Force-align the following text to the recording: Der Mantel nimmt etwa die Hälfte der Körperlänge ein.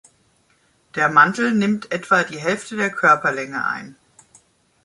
Der 0.95 1.09
Mantel 1.09 1.51
nimmt 1.51 1.91
etwa 1.91 2.23
die 2.23 2.39
Hälfte 2.39 2.75
der 2.75 2.89
Körperlänge 2.89 3.63
ein. 3.67 3.95